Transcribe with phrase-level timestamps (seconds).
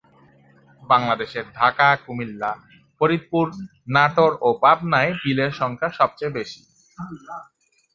[0.83, 2.51] বাংলাদেশের ঢাকা, কুমিল্লা,
[2.97, 3.45] ফরিদপুর,
[3.87, 6.61] নাটোর ও পাবনায় বিলের সংখ্যা সবচেয়ে বেশি।